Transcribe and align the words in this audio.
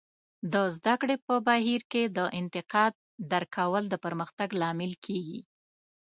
د 0.53 0.55
زده 0.75 0.93
کړې 1.01 1.15
په 1.25 1.33
بهیر 1.47 1.81
کې 1.91 2.03
د 2.17 2.19
انتقاد 2.39 2.93
درک 3.31 3.49
کول 3.57 3.83
د 3.89 3.95
پرمختګ 4.05 4.49
لامل 4.61 4.93
کیږي. 5.05 5.39